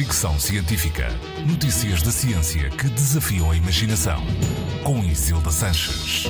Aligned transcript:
Fricção 0.00 0.40
Científica. 0.40 1.08
Notícias 1.46 2.00
da 2.00 2.10
ciência 2.10 2.70
que 2.70 2.88
desafiam 2.88 3.50
a 3.50 3.54
imaginação. 3.54 4.18
Com 4.82 5.04
Isilda 5.04 5.50
Sanches. 5.50 6.24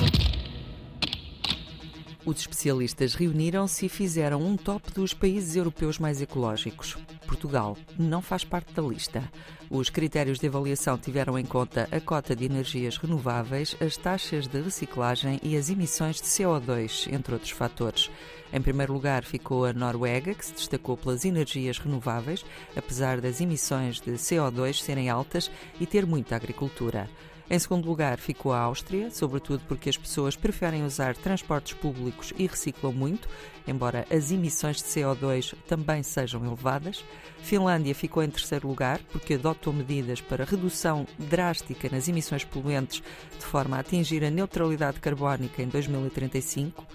Os 2.25 2.41
especialistas 2.41 3.13
reuniram-se 3.13 3.85
e 3.85 3.89
fizeram 3.89 4.43
um 4.43 4.57
top 4.57 4.91
dos 4.91 5.13
países 5.13 5.55
europeus 5.55 5.97
mais 5.97 6.21
ecológicos. 6.21 6.97
Portugal 7.31 7.77
não 7.97 8.21
faz 8.21 8.43
parte 8.43 8.73
da 8.73 8.81
lista. 8.81 9.23
Os 9.69 9.89
critérios 9.89 10.37
de 10.37 10.47
avaliação 10.47 10.97
tiveram 10.97 11.39
em 11.39 11.45
conta 11.45 11.87
a 11.89 12.01
cota 12.01 12.35
de 12.35 12.43
energias 12.43 12.97
renováveis, 12.97 13.73
as 13.79 13.95
taxas 13.95 14.47
de 14.47 14.59
reciclagem 14.59 15.39
e 15.41 15.55
as 15.55 15.69
emissões 15.69 16.17
de 16.17 16.23
CO2, 16.23 17.07
entre 17.09 17.33
outros 17.33 17.51
fatores. 17.51 18.11
Em 18.51 18.61
primeiro 18.61 18.91
lugar 18.91 19.23
ficou 19.23 19.63
a 19.63 19.71
Noruega, 19.71 20.33
que 20.33 20.45
se 20.45 20.51
destacou 20.51 20.97
pelas 20.97 21.23
energias 21.23 21.79
renováveis, 21.79 22.43
apesar 22.75 23.21
das 23.21 23.39
emissões 23.39 24.01
de 24.01 24.11
CO2 24.11 24.81
serem 24.81 25.09
altas 25.09 25.49
e 25.79 25.85
ter 25.85 26.05
muita 26.05 26.35
agricultura. 26.35 27.09
Em 27.53 27.59
segundo 27.59 27.85
lugar 27.85 28.17
ficou 28.17 28.53
a 28.53 28.59
Áustria, 28.59 29.11
sobretudo 29.11 29.61
porque 29.67 29.89
as 29.89 29.97
pessoas 29.97 30.37
preferem 30.37 30.85
usar 30.85 31.17
transportes 31.17 31.73
públicos 31.73 32.31
e 32.37 32.47
reciclam 32.47 32.93
muito, 32.93 33.27
embora 33.67 34.07
as 34.09 34.31
emissões 34.31 34.77
de 34.77 34.83
CO2 34.83 35.53
também 35.67 36.01
sejam 36.01 36.45
elevadas. 36.45 37.03
Finlândia 37.43 37.93
ficou 37.93 38.23
em 38.23 38.29
terceiro 38.29 38.69
lugar 38.69 39.01
porque 39.11 39.33
adotou 39.33 39.73
medidas 39.73 40.21
para 40.21 40.45
redução 40.45 41.05
drástica 41.19 41.89
nas 41.91 42.07
emissões 42.07 42.45
poluentes 42.45 43.03
de 43.37 43.43
forma 43.43 43.75
a 43.75 43.81
atingir 43.81 44.23
a 44.23 44.29
neutralidade 44.29 45.01
carbónica 45.01 45.61
em 45.61 45.67
2035 45.67 46.87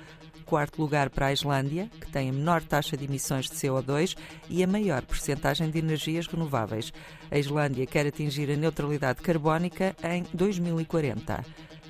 quarto 0.46 0.80
lugar 0.80 1.10
para 1.10 1.26
a 1.26 1.32
Islândia, 1.32 1.90
que 2.00 2.10
tem 2.10 2.30
a 2.30 2.32
menor 2.32 2.62
taxa 2.62 2.96
de 2.96 3.04
emissões 3.04 3.50
de 3.50 3.56
CO2 3.56 4.16
e 4.48 4.62
a 4.62 4.66
maior 4.66 5.02
percentagem 5.02 5.68
de 5.68 5.78
energias 5.78 6.26
renováveis. 6.26 6.92
A 7.30 7.36
Islândia 7.36 7.84
quer 7.84 8.06
atingir 8.06 8.50
a 8.50 8.56
neutralidade 8.56 9.20
carbónica 9.20 9.94
em 10.02 10.24
2040. 10.32 11.44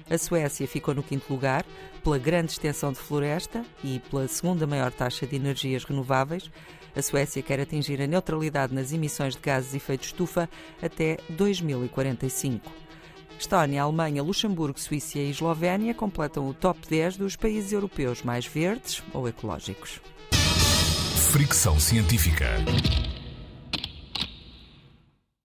A 0.08 0.18
Suécia 0.18 0.66
ficou 0.66 0.94
no 0.94 1.02
quinto 1.02 1.32
lugar, 1.32 1.64
pela 2.02 2.18
grande 2.18 2.52
extensão 2.52 2.92
de 2.92 2.98
floresta 2.98 3.64
e 3.84 3.98
pela 4.08 4.26
segunda 4.28 4.66
maior 4.66 4.92
taxa 4.92 5.26
de 5.26 5.36
energias 5.36 5.84
renováveis. 5.84 6.50
A 6.94 7.02
Suécia 7.02 7.42
quer 7.42 7.60
atingir 7.60 8.00
a 8.00 8.06
neutralidade 8.06 8.72
nas 8.72 8.92
emissões 8.92 9.34
de 9.34 9.40
gases 9.40 9.72
de 9.72 9.76
efeito 9.76 10.04
estufa 10.04 10.48
até 10.80 11.18
2045. 11.30 12.85
Estónia, 13.46 13.84
Alemanha, 13.84 14.24
Luxemburgo, 14.24 14.76
Suíça 14.76 15.20
e 15.20 15.30
Eslovénia 15.30 15.94
completam 15.94 16.48
o 16.48 16.52
top 16.52 16.80
10 16.90 17.16
dos 17.16 17.36
países 17.36 17.70
europeus 17.70 18.20
mais 18.24 18.44
verdes 18.44 19.04
ou 19.12 19.28
ecológicos. 19.28 20.00
Fricção 21.30 21.78
científica. 21.78 22.56